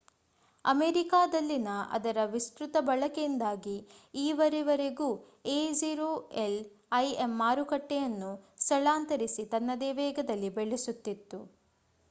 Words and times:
ಅಮೇರಿಕಾದಲ್ಲಿನ 0.65 1.67
ಅದರ 1.95 2.19
ವಿಸ್ತ್ರುತ 2.31 2.77
ಬಳಕೆಯಿಂದಾಗಿ 2.87 3.75
ಈವರೆವರೆಗೂ 4.21 5.09
aol 5.57 6.55
im 7.19 7.35
ಮಾರುಕಟ್ಟೆಯನ್ನು 7.41 8.31
ಸ್ಥಳಾಂತರಿಸಿ 8.61 9.45
ತನ್ನದೇ 9.53 9.91
ವೇಗದಲ್ಲಿ 9.99 10.51
ಬೆಳೆಸುತ್ತಿತ್ತು 10.57 11.41